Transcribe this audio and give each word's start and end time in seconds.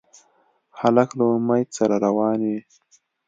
هلک 0.79 1.09
له 1.19 1.25
امید 1.35 1.67
سره 1.77 1.95
روان 2.05 2.39
وي. 2.47 2.59